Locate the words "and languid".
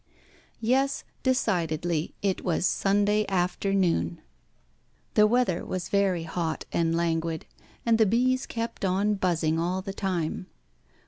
6.73-7.45